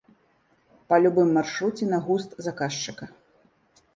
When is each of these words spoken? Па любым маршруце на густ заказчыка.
Па 0.93 0.97
любым 1.03 1.29
маршруце 1.37 1.85
на 1.93 1.99
густ 2.07 2.29
заказчыка. 2.45 3.05